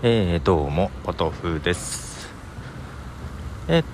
[0.00, 2.28] えー、どうも、ポトフです。
[3.66, 3.84] えっ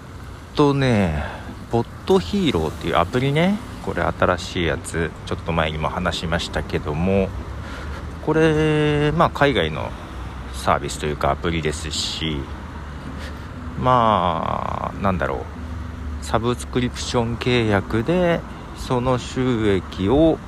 [0.54, 1.24] とね、
[1.70, 7.30] ポットヒーローっていうアプリね、これ新しいやつ、ちょっと前にも話しましたけども、
[8.26, 9.88] これ、まあ海外の
[10.52, 12.36] サービスというかアプリですし、
[13.80, 18.40] まあ、なんだろう、サブスクリプション契約で、
[18.76, 20.38] その収益を、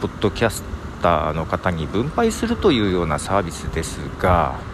[0.00, 0.64] ポッドキャス
[1.02, 4.71] ターの方に分配するというようなサービスですが、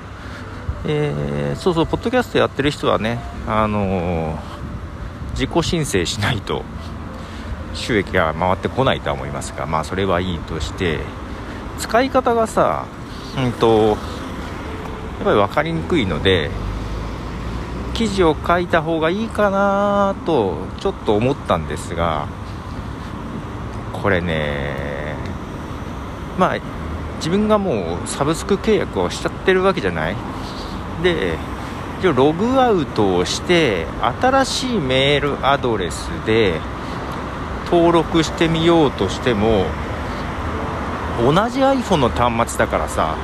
[0.91, 4.37] えー、そうそう、ポッドキャストやってる人はね、あのー、
[5.33, 6.63] 自己申請しないと
[7.75, 11.01] 収益が回ってこないとは思いますが、まあ、それはいいとして、
[11.79, 12.87] 使い方がさ、
[13.37, 13.97] うんと、やっ
[15.25, 16.51] ぱり分かりにくいので、
[17.93, 22.29] 記事を書いた方がいいかなとちょっと思ったんですが
[23.93, 25.17] これね
[26.39, 26.59] まあ
[27.17, 30.17] 自分がもうサブスク契約をしちゃってるわけじゃない？
[31.03, 31.39] で
[32.01, 36.61] 一応ログアウトをして新しいメールアドレスで
[37.67, 39.67] 登録してみようとしても
[41.21, 43.17] 同じ iPhone の端末だからさ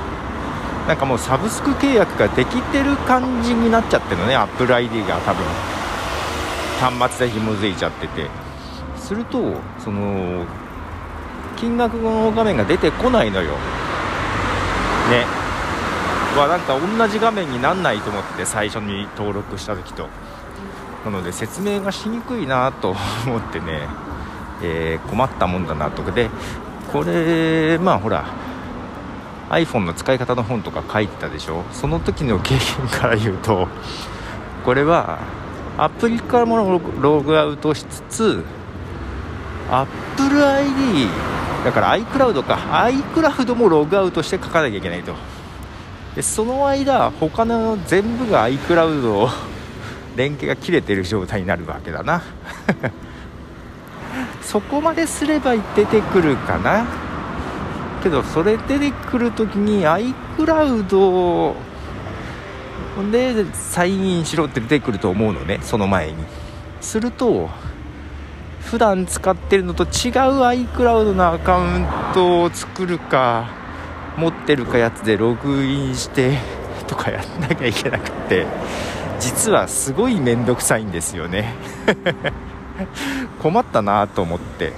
[0.86, 5.44] なんかもうサブスク契約ができてる感じになっちゃってるのね AppleID が多分。
[6.78, 8.28] 端末で紐づいちゃってて。
[8.96, 10.44] するとその
[11.56, 13.52] 金額の画面が出てこないのよ。
[15.10, 15.43] ね。
[16.40, 20.08] はなんか同じ画面になんないと思って最初に登録した時と
[21.04, 22.96] なので説明がしにくいなと
[23.26, 23.88] 思ってね、
[24.62, 26.30] えー、困ったもんだなとかで
[26.92, 28.24] これまあほら
[29.50, 31.64] iPhone の使い方の本とか書いてたでしょ？
[31.72, 33.68] その時の経験から言うと
[34.64, 35.18] これは
[35.76, 38.44] アプリからもログアウトしつつ
[39.70, 41.08] AppleID
[41.64, 42.54] だから iCloud か
[42.88, 45.14] iCloud もログアウトして書かなきゃいけないと。
[46.14, 49.28] でその間他の全部が iCloud
[50.16, 52.22] 連携が切れてる状態になるわけだな。
[54.40, 56.84] そこまですれば出てくるかな。
[58.02, 61.54] けどそれ出てくるときに iCloud
[63.10, 66.24] でサインインしろって出てくると思うのねその前に。
[66.80, 67.48] すると
[68.60, 73.63] 普段使ってるのと違う iCloud のアカウントを作るか
[74.16, 76.38] 持ってるかやつでログインして
[76.86, 78.46] とかやんなきゃいけなくて
[79.20, 81.54] 実はすごい面倒くさいんですよね。
[83.40, 84.72] 困ったなと思って。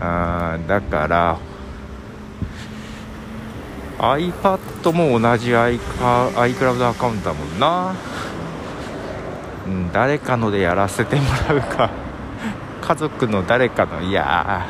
[0.00, 1.38] あだから
[3.98, 7.94] iPad も同じ iCloud アカウントだもんな、
[9.66, 11.90] うん、誰かのでやらせてもらうか。
[12.80, 14.66] 家族の誰かのいや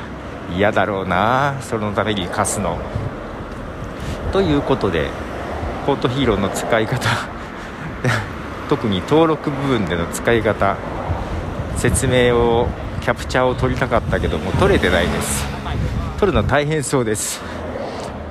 [0.56, 2.78] 嫌だろうなそのために貸すの。
[4.32, 5.08] ということで
[5.86, 7.08] ポートヒーローの使い方
[8.68, 10.76] 特に登録部分での使い方
[11.76, 12.68] 説明を
[13.00, 15.46] キャプチャーを取りたかったけども取れてないです。
[16.18, 17.40] 取るの大変そうです。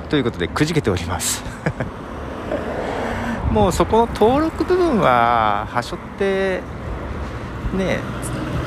[0.08, 1.42] ということでくじけております。
[3.50, 6.60] もうそこの登録部分ははしょって
[7.74, 7.98] ね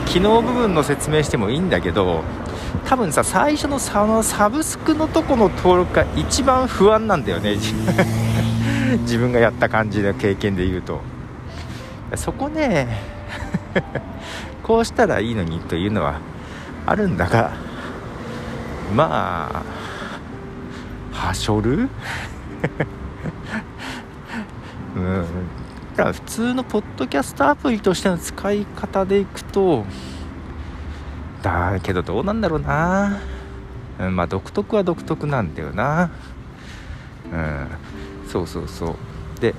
[0.06, 2.24] 機能部分の説明してもいいんだけど
[2.86, 7.56] 多分さ最初のそのサブスクのとこの登録が一番不安なんだよね。
[9.04, 11.02] 自分がやった感じの経験で言うと。
[12.16, 12.88] そこね
[14.64, 16.16] こうしたらいいのにというのは
[16.86, 17.52] あるんだが
[18.94, 19.64] ま
[21.14, 21.88] あはしょる？
[24.96, 25.26] うん。
[25.96, 29.86] だから普通のポッドキャストアプリとしての使い方でいくと
[31.42, 33.20] だけどどうなんだろうな、
[34.00, 36.12] うん、まあ独特は独特なんだよな。
[37.32, 37.68] うん
[38.28, 38.96] そうそうそう。
[39.40, 39.54] で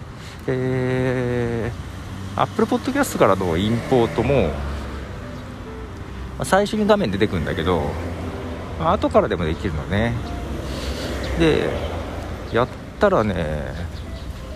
[0.47, 4.53] えー、Apple Podcast からのインポートも、ま
[6.41, 7.82] あ、最初に画面出てくるんだけど、
[8.81, 10.14] まあ、後からでもできるのね。
[11.38, 11.70] で
[12.52, 12.69] やっ
[13.00, 13.35] たらね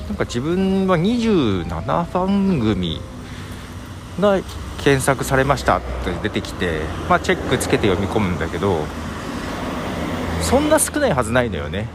[0.08, 3.00] なんか自分は27番組
[4.20, 4.38] が
[4.87, 8.85] 検索されましたって出てきて、まあ、チェックつけて読み込むんだけど
[10.43, 11.88] そんな少ないはずないのよね。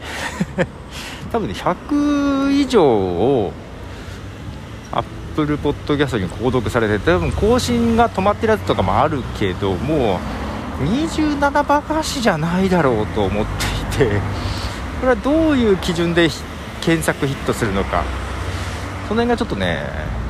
[1.32, 3.54] 多分ね100以上を
[4.92, 10.20] Apple Podcast に購読されて多分更新が止まってるやつとかもあるけども
[10.78, 13.46] う27ばかしじゃないだろうと思っ
[13.90, 14.20] ていて
[15.00, 16.28] これはどういう基準で
[16.82, 18.04] 検索ヒットするのか。
[19.08, 20.21] その辺がちょっとね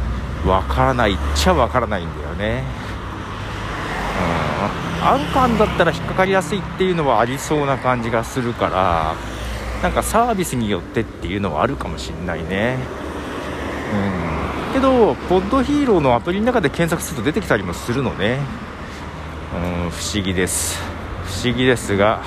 [0.47, 2.65] わからないっちゃわからないんだよね。
[5.00, 5.06] うん。
[5.06, 9.15] アンカーだったら引っかかりやすいっていうのはありそうな感じがするから
[9.83, 12.79] なんかサービスによってっていうのはあるかもしんないね。
[14.69, 14.73] うん。
[14.75, 18.39] けどポッドヒーローのアプリの中で検索すると出てきたりもするのね。
[19.55, 19.91] うん。
[19.91, 20.81] 不思議です。
[21.25, 22.21] 不思議ですが。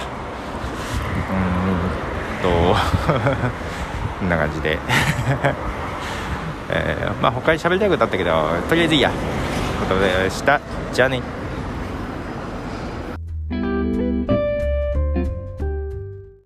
[1.31, 2.75] うーん。
[2.75, 2.75] と
[4.19, 4.77] こんな感じで。
[6.69, 8.31] えー、まあ他に喋りたいことあったけど
[8.69, 9.11] とりあえずいいや。
[9.75, 10.59] ことでした。
[10.93, 11.34] じゃあね。